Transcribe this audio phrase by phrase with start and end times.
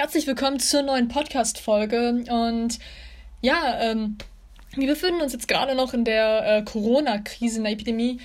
[0.00, 2.22] Herzlich willkommen zur neuen Podcast-Folge.
[2.30, 2.78] Und
[3.40, 4.16] ja, ähm,
[4.76, 8.20] wir befinden uns jetzt gerade noch in der äh, Corona-Krise, in der Epidemie.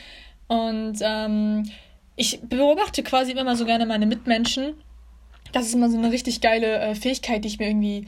[0.46, 1.68] Und ähm,
[2.16, 4.76] ich beobachte quasi immer so gerne meine Mitmenschen.
[5.52, 8.06] Das ist immer so eine richtig geile äh, Fähigkeit, die ich mir irgendwie,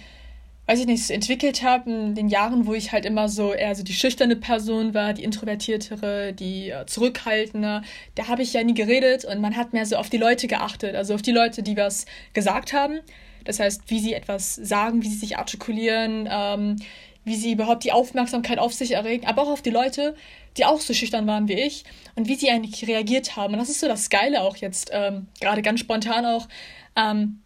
[0.67, 3.83] weiß ich nicht, entwickelt habe in den Jahren, wo ich halt immer so eher so
[3.83, 7.83] die schüchterne Person war, die introvertiertere, die äh, zurückhaltende.
[8.15, 10.95] Da habe ich ja nie geredet und man hat mehr so auf die Leute geachtet,
[10.95, 12.99] also auf die Leute, die was gesagt haben.
[13.43, 16.77] Das heißt, wie sie etwas sagen, wie sie sich artikulieren, ähm,
[17.25, 20.15] wie sie überhaupt die Aufmerksamkeit auf sich erregen, aber auch auf die Leute,
[20.57, 21.83] die auch so schüchtern waren wie ich
[22.15, 23.53] und wie sie eigentlich reagiert haben.
[23.53, 26.47] Und das ist so das Geile auch jetzt, ähm, gerade ganz spontan auch.
[26.95, 27.41] Ähm,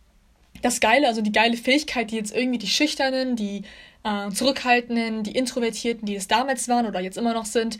[0.62, 3.64] das Geile, also die geile Fähigkeit, die jetzt irgendwie die Schüchternen, die
[4.04, 7.78] äh, Zurückhaltenden, die Introvertierten, die es damals waren oder jetzt immer noch sind,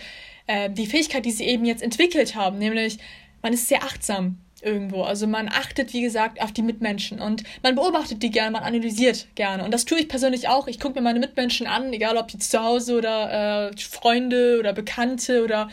[0.48, 2.98] äh, die Fähigkeit, die sie eben jetzt entwickelt haben, nämlich
[3.42, 5.04] man ist sehr achtsam irgendwo.
[5.04, 9.28] Also man achtet, wie gesagt, auf die Mitmenschen und man beobachtet die gerne, man analysiert
[9.36, 9.64] gerne.
[9.64, 10.68] Und das tue ich persönlich auch.
[10.68, 14.74] Ich gucke mir meine Mitmenschen an, egal ob jetzt zu Hause oder äh, Freunde oder
[14.74, 15.70] Bekannte oder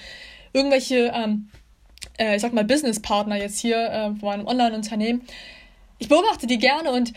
[0.53, 1.49] irgendwelche, ähm,
[2.19, 5.23] äh, ich sag mal, Businesspartner jetzt hier äh, von einem Online-Unternehmen.
[5.99, 7.13] Ich beobachte die gerne und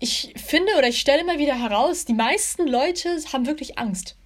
[0.00, 4.16] ich finde oder ich stelle immer wieder heraus, die meisten Leute haben wirklich Angst.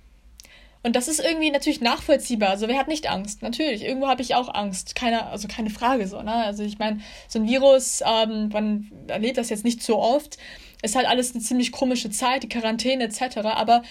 [0.87, 2.51] Und das ist irgendwie natürlich nachvollziehbar.
[2.51, 3.43] Also wer hat nicht Angst?
[3.43, 4.95] Natürlich, irgendwo habe ich auch Angst.
[4.95, 6.23] Keine, also keine Frage so.
[6.23, 6.33] Ne?
[6.33, 10.39] Also ich meine, so ein Virus, ähm, man erlebt das jetzt nicht so oft.
[10.83, 13.39] Ist halt alles eine ziemlich komische Zeit, die Quarantäne etc.
[13.39, 13.83] Aber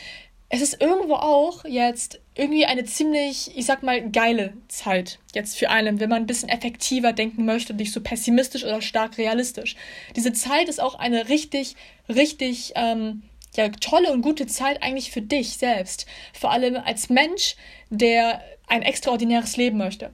[0.49, 5.69] es ist irgendwo auch jetzt irgendwie eine ziemlich, ich sag mal, geile Zeit jetzt für
[5.69, 9.75] einen, wenn man ein bisschen effektiver denken möchte und nicht so pessimistisch oder stark realistisch.
[10.15, 11.75] Diese Zeit ist auch eine richtig,
[12.07, 13.23] richtig ähm,
[13.55, 16.05] ja, tolle und gute Zeit eigentlich für dich selbst.
[16.33, 17.55] Vor allem als Mensch,
[17.89, 20.13] der ein extraordinäres Leben möchte.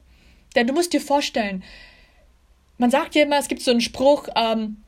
[0.56, 1.64] Denn du musst dir vorstellen,
[2.78, 4.84] man sagt ja immer, es gibt so einen Spruch, ähm,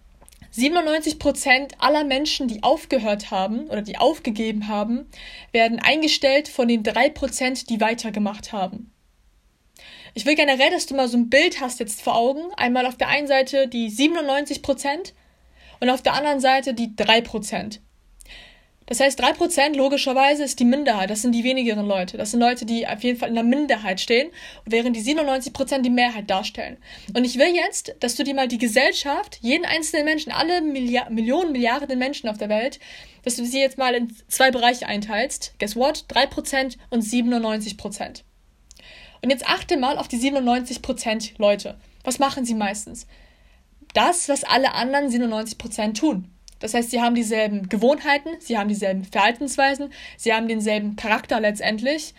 [0.55, 5.07] 97% aller Menschen, die aufgehört haben oder die aufgegeben haben,
[5.51, 8.91] werden eingestellt von den 3%, die weitergemacht haben.
[10.13, 12.53] Ich will generell, dass du mal so ein Bild hast jetzt vor Augen.
[12.55, 15.13] Einmal auf der einen Seite die 97%
[15.79, 17.79] und auf der anderen Seite die 3%.
[18.85, 21.09] Das heißt, 3% logischerweise ist die Minderheit.
[21.09, 22.17] Das sind die wenigeren Leute.
[22.17, 24.29] Das sind Leute, die auf jeden Fall in der Minderheit stehen,
[24.65, 26.77] während die 97% die Mehrheit darstellen.
[27.15, 31.11] Und ich will jetzt, dass du dir mal die Gesellschaft, jeden einzelnen Menschen, alle Milliard
[31.11, 32.79] Millionen, Milliarden Menschen auf der Welt,
[33.23, 35.53] dass du sie jetzt mal in zwei Bereiche einteilst.
[35.59, 36.05] Guess what?
[36.09, 38.23] 3% und 97%.
[39.21, 41.77] Und jetzt achte mal auf die 97% Leute.
[42.03, 43.07] Was machen sie meistens?
[43.93, 46.29] Das, was alle anderen 97% tun.
[46.63, 52.13] Das heißt, sie haben dieselben Gewohnheiten, sie haben dieselben Verhaltensweisen, sie haben denselben Charakter letztendlich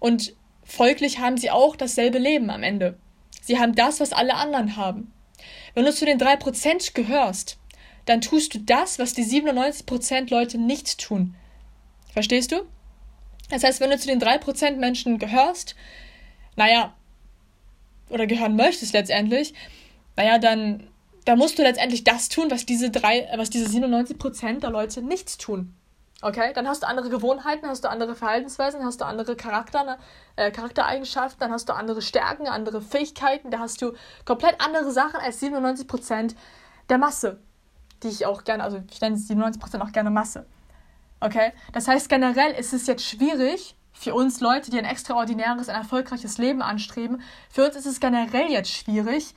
[0.00, 0.34] und
[0.64, 2.96] folglich haben sie auch dasselbe Leben am Ende.
[3.42, 5.12] Sie haben das, was alle anderen haben.
[5.74, 7.58] Wenn du zu den 3% gehörst,
[8.06, 11.34] dann tust du das, was die 97% Leute nicht tun.
[12.14, 12.62] Verstehst du?
[13.50, 15.76] Das heißt, wenn du zu den 3% Menschen gehörst,
[16.56, 16.94] naja,
[18.08, 19.52] oder gehören möchtest letztendlich,
[20.16, 20.88] naja, dann
[21.24, 25.40] da musst du letztendlich das tun, was diese drei, was diese 97% der Leute nicht
[25.40, 25.74] tun.
[26.22, 29.98] Okay, dann hast du andere Gewohnheiten, hast du andere Verhaltensweisen, hast du andere Charakter, ne,
[30.36, 33.92] äh, Charaktereigenschaften, dann hast du andere Stärken, andere Fähigkeiten, da hast du
[34.24, 36.34] komplett andere Sachen als 97%
[36.88, 37.40] der Masse,
[38.02, 40.46] die ich auch gerne, also ich nenne 97% auch gerne Masse.
[41.20, 45.76] Okay, das heißt generell ist es jetzt schwierig für uns Leute, die ein extraordinäres, ein
[45.76, 47.20] erfolgreiches Leben anstreben,
[47.50, 49.34] für uns ist es generell jetzt schwierig,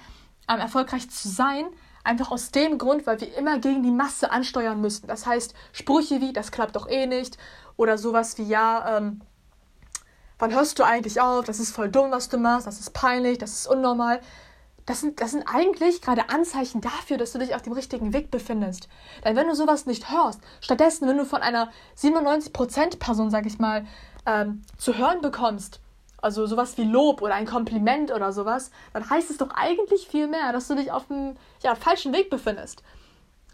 [0.50, 1.66] ähm, erfolgreich zu sein.
[2.04, 5.08] Einfach aus dem Grund, weil wir immer gegen die Masse ansteuern müssen.
[5.08, 7.38] Das heißt, Sprüche wie, das klappt doch eh nicht.
[7.76, 9.22] Oder sowas wie, ja, ähm,
[10.40, 11.46] wann hörst du eigentlich auf?
[11.46, 12.66] Das ist voll dumm, was du machst.
[12.66, 14.22] Das ist peinlich, das ist unnormal.
[14.86, 18.32] Das sind, das sind eigentlich gerade Anzeichen dafür, dass du dich auf dem richtigen Weg
[18.32, 18.88] befindest.
[19.26, 23.60] Denn wenn du sowas nicht hörst, stattdessen, wenn du von einer 97% Person, sag ich
[23.60, 23.86] mal,
[24.26, 25.82] ähm, zu hören bekommst,
[26.28, 30.28] also sowas wie Lob oder ein Kompliment oder sowas, dann heißt es doch eigentlich viel
[30.28, 32.84] mehr, dass du dich auf dem ja, falschen Weg befindest.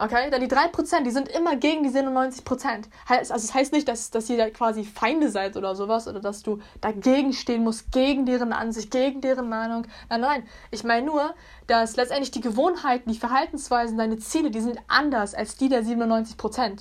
[0.00, 0.28] Okay?
[0.30, 2.86] Denn die 3%, die sind immer gegen die 97%.
[3.06, 6.42] Also es das heißt nicht, dass, dass ihr quasi Feinde seid oder sowas oder dass
[6.42, 9.86] du dagegen stehen musst, gegen deren Ansicht, gegen deren Meinung.
[10.10, 10.48] Nein, nein.
[10.72, 11.32] Ich meine nur,
[11.68, 16.80] dass letztendlich die Gewohnheiten, die Verhaltensweisen, deine Ziele, die sind anders als die der 97%.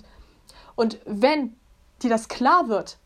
[0.75, 1.56] Und wenn
[2.01, 2.97] dir das klar wird,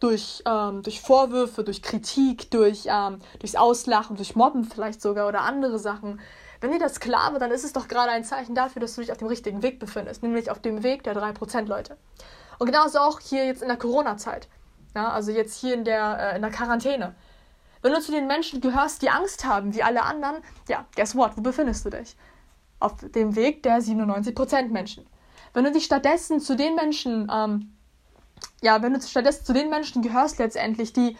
[0.00, 5.42] durch, ähm, durch Vorwürfe, durch Kritik, durch, ähm, durchs Auslachen, durch Mobben vielleicht sogar oder
[5.42, 6.20] andere Sachen.
[6.60, 9.00] Wenn dir das klar wird, dann ist es doch gerade ein Zeichen dafür, dass du
[9.00, 11.96] dich auf dem richtigen Weg befindest, nämlich auf dem Weg der 3% Leute.
[12.58, 14.48] Und genauso auch hier jetzt in der Corona-Zeit.
[14.94, 17.14] Ja, also jetzt hier in der, äh, in der Quarantäne.
[17.82, 20.36] Wenn du zu den Menschen gehörst, die Angst haben, wie alle anderen,
[20.68, 21.36] ja, guess what?
[21.36, 22.16] Wo befindest du dich?
[22.80, 25.06] Auf dem Weg der 97% Menschen.
[25.52, 27.75] wenn du dich stattdessen zu den Menschen, ähm,
[28.62, 31.16] ja, wenn du stattdessen zu den Menschen gehörst letztendlich, die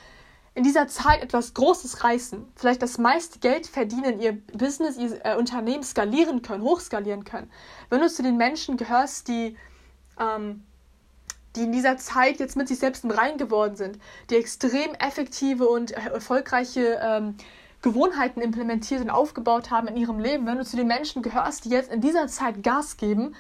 [0.54, 5.36] in dieser Zeit etwas Großes reißen, vielleicht das meiste Geld verdienen, ihr Business, ihr äh,
[5.36, 7.50] Unternehmen skalieren können, hochskalieren können.
[7.90, 9.54] Wenn du zu den Menschen gehörst, die,
[10.18, 10.64] ähm,
[11.54, 13.98] die in dieser Zeit jetzt mit sich selbst im Rein geworden sind,
[14.30, 17.36] die extrem effektive und erfolgreiche ähm,
[17.82, 21.68] Gewohnheiten implementiert und aufgebaut haben in ihrem Leben, wenn du zu den Menschen gehörst, die
[21.68, 23.36] jetzt in dieser Zeit Gas geben,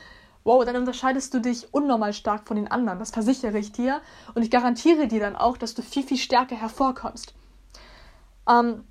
[0.46, 3.00] wow, dann unterscheidest du dich unnormal stark von den anderen.
[3.00, 4.00] Das versichere ich dir.
[4.34, 7.34] Und ich garantiere dir dann auch, dass du viel, viel stärker hervorkommst.
[8.48, 8.84] Ähm,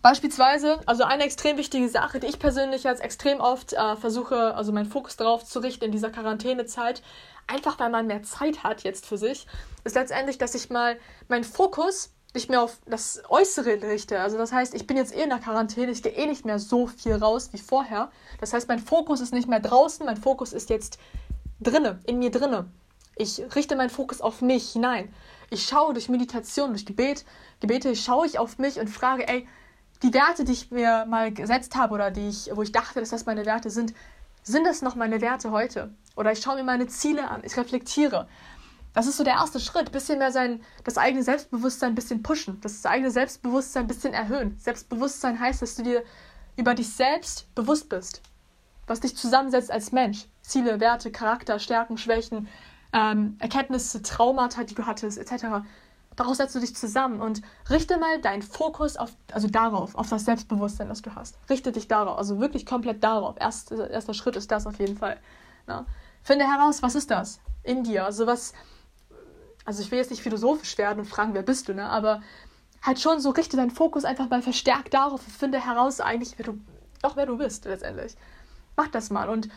[0.00, 4.72] beispielsweise, also eine extrem wichtige Sache, die ich persönlich jetzt extrem oft äh, versuche, also
[4.72, 7.02] meinen Fokus darauf zu richten in dieser Quarantänezeit,
[7.46, 9.46] einfach weil man mehr Zeit hat jetzt für sich,
[9.84, 10.98] ist letztendlich, dass ich mal
[11.28, 14.20] meinen Fokus nicht mehr auf das Äußere richte.
[14.20, 16.58] Also das heißt, ich bin jetzt eh in der Quarantäne, ich gehe eh nicht mehr
[16.58, 18.10] so viel raus wie vorher.
[18.40, 20.98] Das heißt, mein Fokus ist nicht mehr draußen, mein Fokus ist jetzt
[21.60, 22.66] drinne, in mir drinne.
[23.16, 25.12] Ich richte meinen Fokus auf mich hinein.
[25.50, 27.24] Ich schaue durch Meditation, durch Gebet,
[27.60, 29.48] Gebete, schaue ich auf mich und frage, ey,
[30.02, 33.10] die Werte, die ich mir mal gesetzt habe oder die ich, wo ich dachte, dass
[33.10, 33.94] das meine Werte sind,
[34.44, 35.92] sind das noch meine Werte heute?
[36.14, 38.28] Oder ich schaue mir meine Ziele an, ich reflektiere.
[38.94, 39.92] Das ist so der erste Schritt.
[39.92, 42.60] Bisschen mehr sein, das eigene Selbstbewusstsein ein bisschen pushen.
[42.60, 44.56] Das eigene Selbstbewusstsein ein bisschen erhöhen.
[44.58, 46.02] Selbstbewusstsein heißt, dass du dir
[46.56, 48.22] über dich selbst bewusst bist.
[48.86, 50.26] Was dich zusammensetzt als Mensch.
[50.42, 52.48] Ziele, Werte, Charakter, Stärken, Schwächen,
[52.92, 55.64] ähm, Erkenntnisse, Traumata, die du hattest, etc.
[56.16, 60.24] Daraus setzt du dich zusammen und richte mal deinen Fokus auf, also darauf, auf das
[60.24, 61.38] Selbstbewusstsein, das du hast.
[61.48, 63.36] Richte dich darauf, also wirklich komplett darauf.
[63.38, 65.20] Erst, erster Schritt ist das auf jeden Fall.
[65.66, 65.86] Na?
[66.22, 68.04] Finde heraus, was ist das in dir?
[68.04, 68.52] Also was,
[69.68, 71.90] also ich will jetzt nicht philosophisch werden und fragen, wer bist du, ne?
[71.90, 72.22] Aber
[72.80, 76.46] halt schon so, richte deinen Fokus einfach mal verstärkt darauf und finde heraus eigentlich, wer
[76.46, 76.58] du,
[77.02, 78.14] doch wer du bist letztendlich.
[78.78, 79.50] Mach das mal und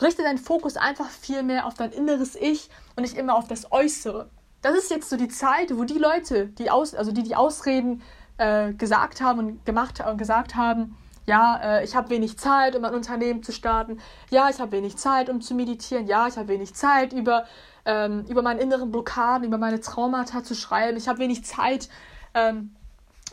[0.00, 3.72] richte deinen Fokus einfach viel mehr auf dein inneres Ich und nicht immer auf das
[3.72, 4.30] Äußere.
[4.62, 8.02] Das ist jetzt so die Zeit, wo die Leute, die aus, also die die Ausreden
[8.36, 10.96] äh, gesagt haben und gemacht und gesagt haben,
[11.28, 14.00] ja, äh, ich habe wenig Zeit, um ein Unternehmen zu starten.
[14.30, 16.06] Ja, ich habe wenig Zeit, um zu meditieren.
[16.06, 17.44] Ja, ich habe wenig Zeit, über
[17.84, 20.96] ähm, über meine inneren Blockaden, über meine Traumata zu schreiben.
[20.96, 21.88] Ich habe wenig Zeit,
[22.34, 22.74] ähm,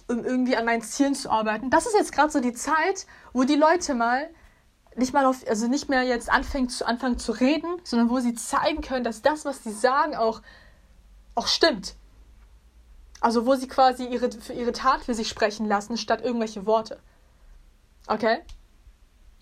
[0.10, 1.70] um irgendwie an meinen Zielen zu arbeiten.
[1.70, 4.30] Das ist jetzt gerade so die Zeit, wo die Leute mal
[4.98, 8.34] nicht mal auf, also nicht mehr jetzt anfangen zu, anfangen zu reden, sondern wo sie
[8.34, 10.42] zeigen können, dass das, was sie sagen, auch,
[11.36, 11.96] auch stimmt.
[13.20, 17.00] Also wo sie quasi ihre, für ihre Tat für sich sprechen lassen, statt irgendwelche Worte.
[18.08, 18.40] Okay?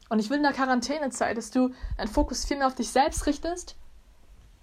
[0.10, 3.26] Und ich will in der Quarantänezeit, dass du deinen Fokus viel mehr auf dich selbst
[3.26, 3.76] richtest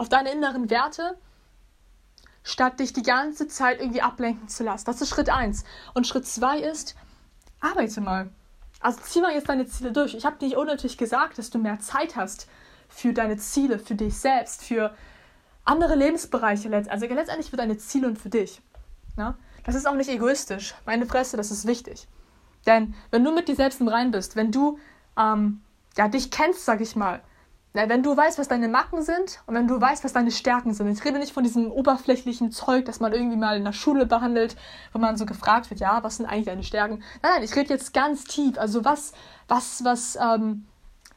[0.00, 1.19] auf deine inneren Werte,
[2.43, 4.87] statt dich die ganze Zeit irgendwie ablenken zu lassen.
[4.87, 5.62] Das ist Schritt 1.
[5.93, 6.97] Und Schritt 2 ist,
[7.61, 8.31] arbeite mal.
[8.81, 10.14] Also zieh mal jetzt deine Ziele durch.
[10.14, 12.49] Ich habe dir nicht unnötig gesagt, dass du mehr Zeit hast
[12.88, 14.96] für deine Ziele, für dich selbst, für
[15.67, 16.75] andere Lebensbereiche.
[16.88, 18.62] Also letztendlich für deine Ziele und für dich.
[19.19, 19.37] Ja?
[19.64, 20.75] Das ist auch nicht egoistisch.
[20.87, 22.08] Meine Fresse, das ist wichtig.
[22.66, 24.78] Denn wenn du mit dir selbst im Rein bist, wenn du
[25.18, 25.62] ähm,
[25.96, 27.22] ja, dich kennst, sag ich mal,
[27.72, 30.74] na, wenn du weißt, was deine Macken sind und wenn du weißt, was deine Stärken
[30.74, 30.88] sind.
[30.88, 34.56] Ich rede nicht von diesem oberflächlichen Zeug, das man irgendwie mal in der Schule behandelt,
[34.92, 37.04] wo man so gefragt wird, ja, was sind eigentlich deine Stärken?
[37.22, 38.58] Nein, nein, ich rede jetzt ganz tief.
[38.58, 39.12] Also was,
[39.46, 40.66] was, was, ähm,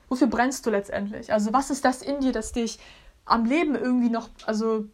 [0.09, 1.33] wofür brennst du letztendlich?
[1.33, 2.77] Also was ist das in dir, das dich
[3.25, 4.85] am Leben irgendwie noch, also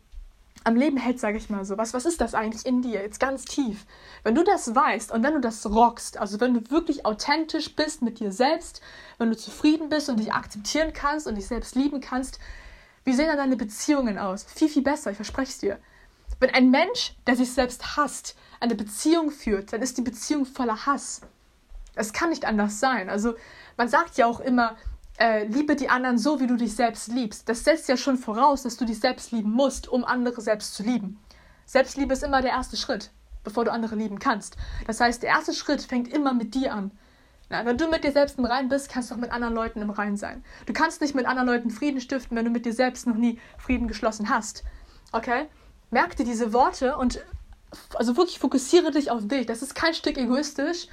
[0.64, 1.78] am Leben hält, sage ich mal so.
[1.78, 3.02] Was, was ist das eigentlich in dir?
[3.02, 3.86] Jetzt ganz tief.
[4.24, 8.02] Wenn du das weißt und wenn du das rockst, also wenn du wirklich authentisch bist
[8.02, 8.82] mit dir selbst,
[9.18, 12.40] wenn du zufrieden bist und dich akzeptieren kannst und dich selbst lieben kannst,
[13.06, 14.44] wie sehen dann deine Beziehungen aus?
[14.44, 15.80] Viel, viel besser, ich verspreche es dir.
[16.40, 20.86] Wenn ein Mensch, der sich selbst hasst, eine Beziehung führt, dann ist die Beziehung voller
[20.86, 21.22] Hass.
[21.96, 23.10] Es kann nicht anders sein.
[23.10, 23.36] Also
[23.78, 24.78] man sagt ja auch immer,
[25.20, 27.50] äh, liebe die anderen so, wie du dich selbst liebst.
[27.50, 30.84] Das setzt ja schon voraus, dass du dich selbst lieben musst, um andere selbst zu
[30.84, 31.20] lieben.
[31.66, 33.12] Selbstliebe ist immer der erste Schritt,
[33.44, 34.58] bevor du andere lieben kannst.
[34.88, 36.92] Das heißt, der erste Schritt fängt immer mit dir an.
[37.50, 39.82] Na, wenn du mit dir selbst im Rein bist, kannst du auch mit anderen Leuten
[39.82, 40.44] im Rein sein.
[40.66, 43.40] Du kannst nicht mit anderen Leuten Frieden stiften, wenn du mit dir selbst noch nie
[43.58, 44.64] Frieden geschlossen hast.
[45.12, 45.48] Okay?
[45.92, 47.24] Merk dir diese Worte und
[47.96, 49.46] also wirklich fokussiere dich auf dich.
[49.46, 50.88] Das ist kein Stück egoistisch,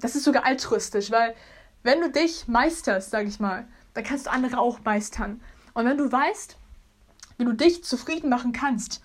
[0.00, 1.34] das ist sogar altruistisch, weil
[1.84, 5.40] wenn du dich meisterst, sag ich mal, dann kannst du andere auch meistern.
[5.74, 6.56] Und wenn du weißt,
[7.38, 9.02] wie du dich zufrieden machen kannst,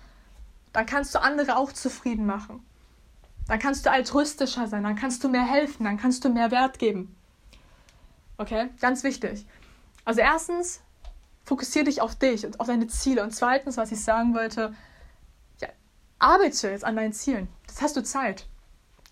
[0.74, 2.66] dann kannst du andere auch zufrieden machen.
[3.48, 6.80] Dann kannst du altruistischer sein, dann kannst du mehr helfen, dann kannst du mehr Wert
[6.80, 7.16] geben.
[8.38, 9.46] Okay, ganz wichtig.
[10.06, 10.82] Also erstens,
[11.44, 13.24] fokussiere dich auf dich und auf deine Ziele.
[13.24, 14.74] Und zweitens, was ich sagen wollte,
[15.60, 15.68] ja,
[16.20, 17.50] arbeite jetzt an deinen Zielen.
[17.68, 18.48] Jetzt hast du Zeit.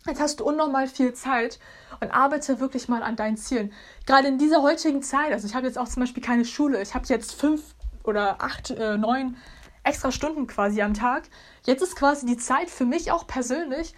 [0.07, 1.59] Jetzt hast du unnormal viel Zeit
[1.99, 3.73] und arbeite wirklich mal an deinen Zielen.
[4.05, 6.93] Gerade in dieser heutigen Zeit, also ich habe jetzt auch zum Beispiel keine Schule, ich
[6.95, 9.35] habe jetzt fünf oder acht, äh, neun
[9.83, 11.29] extra Stunden quasi am Tag.
[11.65, 13.93] Jetzt ist quasi die Zeit für mich auch persönlich,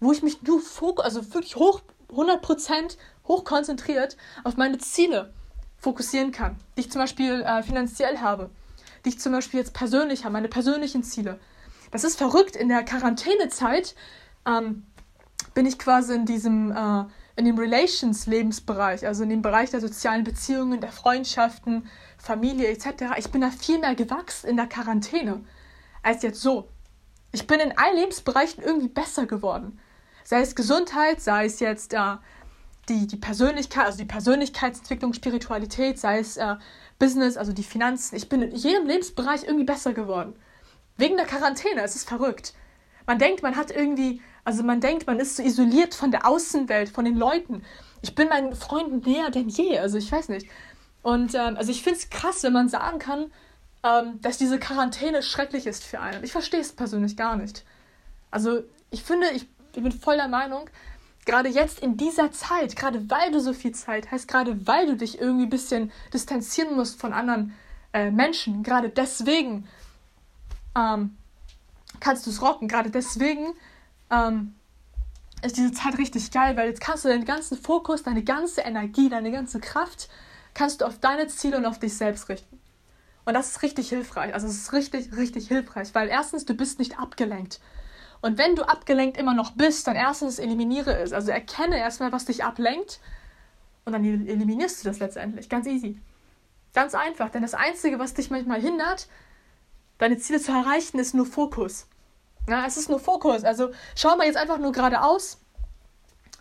[0.00, 2.96] wo ich mich nur fokus, also wirklich hoch, 100%
[3.28, 5.32] hoch konzentriert auf meine Ziele
[5.78, 8.50] fokussieren kann, die ich zum Beispiel äh, finanziell habe,
[9.04, 11.38] die ich zum Beispiel jetzt persönlich habe, meine persönlichen Ziele.
[11.90, 12.56] Das ist verrückt.
[12.56, 13.94] In der Quarantänezeit
[14.46, 14.86] ähm,
[15.60, 17.04] bin ich quasi in diesem, äh,
[17.36, 21.86] in dem Relations-Lebensbereich, also in dem Bereich der sozialen Beziehungen, der Freundschaften,
[22.16, 23.18] Familie etc.
[23.18, 25.44] Ich bin da viel mehr gewachsen in der Quarantäne
[26.02, 26.70] als jetzt so.
[27.32, 29.78] Ich bin in allen Lebensbereichen irgendwie besser geworden.
[30.24, 32.16] Sei es Gesundheit, sei es jetzt äh,
[32.88, 36.56] die, die Persönlichkeit, also die Persönlichkeitsentwicklung, Spiritualität, sei es äh,
[36.98, 38.16] Business, also die Finanzen.
[38.16, 40.36] Ich bin in jedem Lebensbereich irgendwie besser geworden.
[40.96, 42.54] Wegen der Quarantäne, es ist verrückt.
[43.06, 46.88] Man denkt, man hat irgendwie, also man denkt, man ist so isoliert von der Außenwelt,
[46.88, 47.62] von den Leuten.
[48.02, 50.46] Ich bin meinen Freunden näher denn je, also ich weiß nicht.
[51.02, 53.30] Und ähm, also ich finde es krass, wenn man sagen kann,
[53.82, 56.24] ähm, dass diese Quarantäne schrecklich ist für einen.
[56.24, 57.64] Ich verstehe es persönlich gar nicht.
[58.30, 60.68] Also ich finde, ich, ich bin voll der Meinung,
[61.24, 64.96] gerade jetzt in dieser Zeit, gerade weil du so viel Zeit hast, gerade weil du
[64.96, 67.54] dich irgendwie ein bisschen distanzieren musst von anderen
[67.92, 69.66] äh, Menschen, gerade deswegen
[70.76, 71.16] ähm,
[72.00, 72.68] kannst du es rocken.
[72.68, 73.54] Gerade deswegen
[74.10, 74.54] ähm,
[75.42, 79.08] ist diese Zeit richtig geil, weil jetzt kannst du deinen ganzen Fokus, deine ganze Energie,
[79.08, 80.08] deine ganze Kraft,
[80.54, 82.60] kannst du auf deine Ziele und auf dich selbst richten.
[83.24, 84.34] Und das ist richtig hilfreich.
[84.34, 87.60] Also es ist richtig, richtig hilfreich, weil erstens, du bist nicht abgelenkt.
[88.22, 91.12] Und wenn du abgelenkt immer noch bist, dann erstens eliminiere es.
[91.12, 93.00] Also erkenne erstmal, was dich ablenkt
[93.84, 95.48] und dann eliminierst du das letztendlich.
[95.48, 95.98] Ganz easy.
[96.74, 99.08] Ganz einfach, denn das Einzige, was dich manchmal hindert,
[99.98, 101.86] deine Ziele zu erreichen, ist nur Fokus.
[102.50, 103.44] Ja, es ist nur Fokus.
[103.44, 105.38] Also schau mal jetzt einfach nur geradeaus,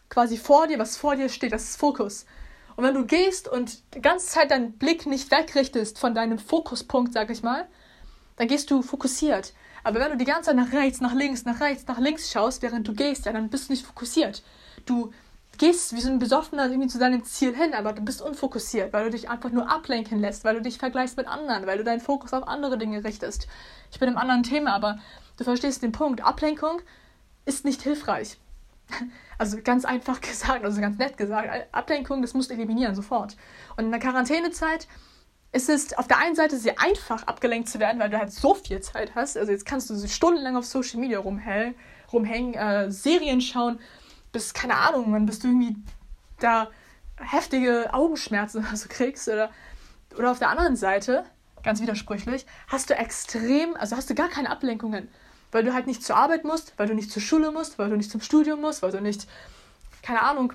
[0.09, 2.25] quasi vor dir, was vor dir steht, das ist Fokus.
[2.75, 7.13] Und wenn du gehst und die ganze Zeit deinen Blick nicht wegrichtest von deinem Fokuspunkt,
[7.13, 7.67] sag ich mal,
[8.37, 9.53] dann gehst du fokussiert.
[9.83, 12.63] Aber wenn du die ganze Zeit nach rechts, nach links, nach rechts, nach links schaust,
[12.63, 14.41] während du gehst, ja, dann bist du nicht fokussiert.
[14.87, 15.11] Du
[15.59, 19.05] gehst wie so ein Besoffener irgendwie zu deinem Ziel hin, aber du bist unfokussiert, weil
[19.05, 21.99] du dich einfach nur ablenken lässt, weil du dich vergleichst mit anderen, weil du deinen
[21.99, 23.47] Fokus auf andere Dinge richtest.
[23.91, 24.99] Ich bin im anderen Thema, aber
[25.39, 26.21] du verstehst den Punkt.
[26.21, 26.81] Ablenkung
[27.45, 28.37] ist nicht hilfreich.
[29.41, 33.37] Also ganz einfach gesagt, also ganz nett gesagt, Ablenkung, das musst du eliminieren, sofort.
[33.77, 34.85] Und in der Quarantänezeit
[35.53, 38.53] ist es auf der einen Seite sehr einfach, abgelenkt zu werden, weil du halt so
[38.53, 39.37] viel Zeit hast.
[39.37, 43.79] Also jetzt kannst du stundenlang auf Social Media rumhängen, äh, Serien schauen,
[44.33, 45.77] bis, keine Ahnung, man bist du irgendwie
[46.39, 46.69] da
[47.17, 49.27] heftige Augenschmerzen oder so kriegst.
[49.27, 49.51] Oder,
[50.17, 51.23] oder auf der anderen Seite,
[51.63, 55.09] ganz widersprüchlich, hast du extrem, also hast du gar keine Ablenkungen.
[55.51, 57.97] Weil du halt nicht zur Arbeit musst, weil du nicht zur Schule musst, weil du
[57.97, 59.27] nicht zum Studium musst, weil du nicht,
[60.03, 60.53] keine Ahnung,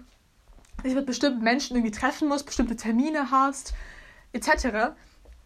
[0.85, 3.75] dich mit bestimmten Menschen irgendwie treffen musst, bestimmte Termine hast,
[4.33, 4.95] etc.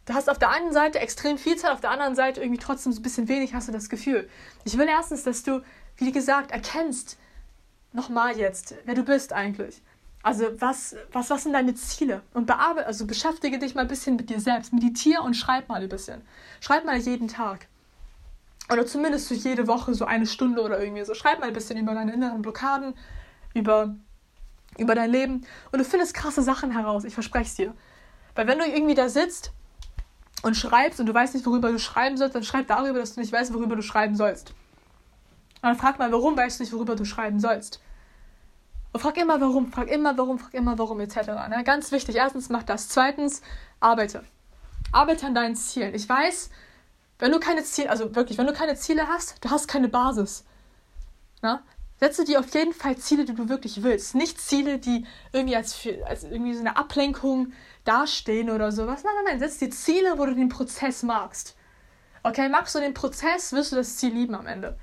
[0.07, 2.93] Du hast auf der einen Seite extrem viel Zeit, auf der anderen Seite irgendwie trotzdem
[2.93, 4.29] so ein bisschen wenig, hast du das Gefühl.
[4.65, 5.63] Ich will erstens, dass du,
[5.97, 7.19] wie gesagt, erkennst,
[7.93, 9.83] nochmal jetzt, wer du bist eigentlich.
[10.23, 12.23] Also was, was, was sind deine Ziele?
[12.35, 14.73] Und bearbeite, also beschäftige dich mal ein bisschen mit dir selbst.
[14.73, 16.23] Meditiere und schreib mal ein bisschen.
[16.61, 17.67] Schreib mal jeden Tag.
[18.71, 21.15] Oder zumindest so jede Woche so eine Stunde oder irgendwie so.
[21.15, 22.95] Schreib mal ein bisschen über deine inneren Blockaden,
[23.55, 23.95] über,
[24.77, 25.47] über dein Leben.
[25.73, 27.75] Und du findest krasse Sachen heraus, ich verspreche es dir.
[28.35, 29.53] Weil wenn du irgendwie da sitzt
[30.43, 33.21] und schreibst und du weißt nicht, worüber du schreiben sollst, dann schreib darüber, dass du
[33.21, 34.51] nicht weißt, worüber du schreiben sollst.
[34.51, 37.81] Und dann frag mal, warum weißt du nicht, worüber du schreiben sollst.
[38.93, 41.17] Und frag immer warum, frag immer warum, frag immer warum, etc.
[41.49, 41.63] Ne?
[41.65, 42.17] Ganz wichtig.
[42.17, 42.89] Erstens, mach das.
[42.89, 43.43] Zweitens,
[43.81, 44.25] arbeite.
[44.93, 45.95] Arbeite an deinen Zielen.
[45.95, 46.51] Ich weiß,
[47.19, 50.45] wenn du keine Ziele, also wirklich, wenn du keine Ziele hast, du hast keine Basis.
[51.43, 51.63] Na?
[52.01, 54.15] Setze dir auf jeden Fall Ziele, die du wirklich willst.
[54.15, 57.53] Nicht Ziele, die irgendwie als, als irgendwie so eine Ablenkung
[57.85, 59.03] dastehen oder sowas.
[59.03, 59.39] Nein, nein, nein.
[59.41, 61.57] Setz dir Ziele, wo du den Prozess magst.
[62.23, 64.79] Okay, magst du den Prozess, wirst du das Ziel lieben am Ende.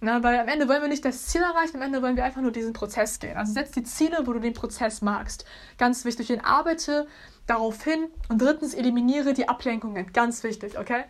[0.00, 2.40] Na, weil am Ende wollen wir nicht das Ziel erreichen, am Ende wollen wir einfach
[2.40, 3.36] nur diesen Prozess gehen.
[3.36, 5.44] Also setz die Ziele, wo du den Prozess magst.
[5.78, 6.30] Ganz wichtig.
[6.30, 7.08] Und arbeite
[7.46, 8.08] darauf hin.
[8.28, 10.12] Und drittens, eliminiere die Ablenkungen.
[10.12, 11.04] Ganz wichtig, okay?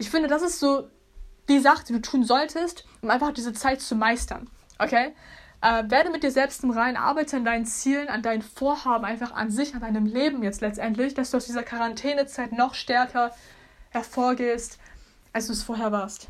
[0.00, 0.88] Ich finde, das ist so
[1.50, 4.48] die Sache, die du tun solltest, um einfach diese Zeit zu meistern.
[4.78, 5.14] Okay?
[5.60, 9.32] Äh, werde mit dir selbst im Reinen, arbeite an deinen Zielen, an deinen Vorhaben, einfach
[9.32, 13.34] an sich, an deinem Leben jetzt letztendlich, dass du aus dieser Quarantänezeit noch stärker
[13.90, 14.78] hervorgehst,
[15.34, 16.28] als du es vorher warst.